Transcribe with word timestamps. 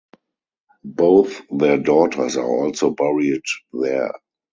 Both 0.83 1.43
their 1.51 1.77
daughters 1.77 2.35
are 2.35 2.47
also 2.49 2.89
buried 2.89 3.43
there. 3.71 4.11